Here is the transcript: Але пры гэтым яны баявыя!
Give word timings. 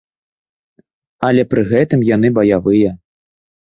Але 1.29 1.43
пры 1.51 1.61
гэтым 1.73 1.99
яны 2.15 2.27
баявыя! 2.39 2.91